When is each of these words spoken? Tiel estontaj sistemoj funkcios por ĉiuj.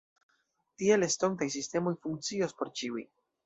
Tiel 0.83 1.05
estontaj 1.09 1.49
sistemoj 1.59 1.95
funkcios 2.07 2.61
por 2.63 2.77
ĉiuj. 2.83 3.09